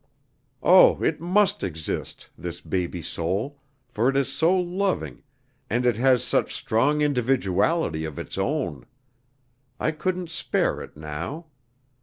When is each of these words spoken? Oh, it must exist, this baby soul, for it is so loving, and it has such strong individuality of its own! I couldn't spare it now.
Oh, 0.63 0.99
it 1.03 1.21
must 1.21 1.61
exist, 1.61 2.31
this 2.35 2.59
baby 2.59 3.03
soul, 3.03 3.59
for 3.87 4.09
it 4.09 4.17
is 4.17 4.33
so 4.33 4.57
loving, 4.57 5.21
and 5.69 5.85
it 5.85 5.95
has 5.97 6.23
such 6.23 6.55
strong 6.55 7.01
individuality 7.01 8.03
of 8.03 8.17
its 8.17 8.35
own! 8.35 8.87
I 9.79 9.91
couldn't 9.91 10.31
spare 10.31 10.81
it 10.81 10.97
now. 10.97 11.45